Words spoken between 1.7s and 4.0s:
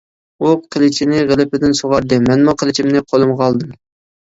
سۇغاردى، مەنمۇ قىلىچىمنى قولۇمغا ئالدىم.